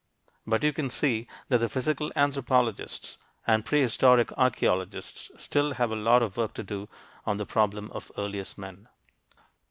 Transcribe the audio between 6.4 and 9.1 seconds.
to do on the problem of earliest men.